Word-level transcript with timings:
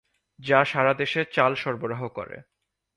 যা 0.39 0.59
সারাদেশে 0.65 1.21
চাল 1.33 1.51
সরবরাহ 1.55 2.01
করে। 2.07 2.37